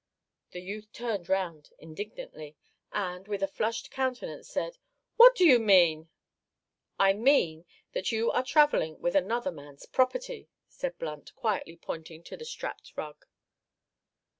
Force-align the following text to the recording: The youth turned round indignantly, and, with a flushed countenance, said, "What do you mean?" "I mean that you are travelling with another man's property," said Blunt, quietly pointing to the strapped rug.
The 0.49 0.61
youth 0.61 0.91
turned 0.93 1.29
round 1.29 1.69
indignantly, 1.77 2.55
and, 2.91 3.27
with 3.27 3.43
a 3.43 3.47
flushed 3.47 3.91
countenance, 3.91 4.49
said, 4.49 4.79
"What 5.17 5.35
do 5.35 5.45
you 5.45 5.59
mean?" 5.59 6.09
"I 6.97 7.13
mean 7.13 7.65
that 7.93 8.11
you 8.11 8.31
are 8.31 8.43
travelling 8.43 8.99
with 8.99 9.15
another 9.15 9.51
man's 9.51 9.85
property," 9.85 10.49
said 10.67 10.97
Blunt, 10.97 11.35
quietly 11.35 11.77
pointing 11.77 12.23
to 12.23 12.35
the 12.35 12.45
strapped 12.45 12.93
rug. 12.97 13.27